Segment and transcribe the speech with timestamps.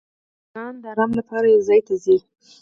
[0.49, 2.17] چرګان د آرام لپاره یو ځای ته ځي.